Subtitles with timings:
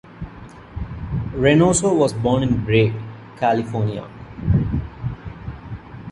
[1.31, 2.91] Reynoso was born in Brea,
[3.37, 4.09] California.